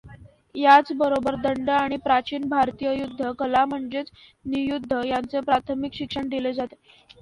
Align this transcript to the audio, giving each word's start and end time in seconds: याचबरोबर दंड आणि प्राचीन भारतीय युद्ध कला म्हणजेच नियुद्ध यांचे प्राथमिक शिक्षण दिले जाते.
याचबरोबर 0.55 1.35
दंड 1.41 1.69
आणि 1.71 1.97
प्राचीन 1.99 2.47
भारतीय 2.49 2.93
युद्ध 2.95 3.31
कला 3.39 3.63
म्हणजेच 3.65 4.09
नियुद्ध 4.45 5.03
यांचे 5.05 5.39
प्राथमिक 5.41 5.93
शिक्षण 5.95 6.29
दिले 6.29 6.53
जाते. 6.53 6.75